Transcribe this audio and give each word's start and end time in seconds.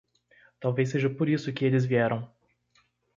Talvez 0.59 0.89
seja 0.89 1.11
por 1.11 1.29
isso 1.29 1.53
que 1.53 1.63
eles 1.63 1.85
vieram. 1.85 2.27